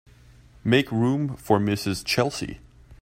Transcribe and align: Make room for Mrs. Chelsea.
Make 0.63 0.91
room 0.91 1.37
for 1.37 1.59
Mrs. 1.59 2.03
Chelsea. 2.03 2.57